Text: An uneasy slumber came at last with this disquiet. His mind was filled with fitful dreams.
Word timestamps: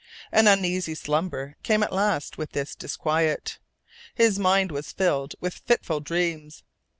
An 0.31 0.47
uneasy 0.47 0.95
slumber 0.95 1.57
came 1.61 1.83
at 1.83 1.93
last 1.93 2.35
with 2.35 2.53
this 2.53 2.73
disquiet. 2.73 3.59
His 4.15 4.39
mind 4.39 4.71
was 4.71 4.91
filled 4.91 5.35
with 5.41 5.53
fitful 5.67 5.99
dreams. 5.99 6.63